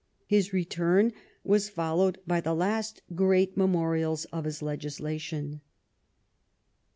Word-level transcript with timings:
His 0.25 0.51
return 0.51 1.13
was 1.43 1.69
followed 1.69 2.17
by 2.25 2.41
the 2.41 2.55
last 2.55 3.03
great 3.13 3.55
memorials 3.55 4.25
of 4.33 4.45
his 4.45 4.63
legislation. 4.63 5.61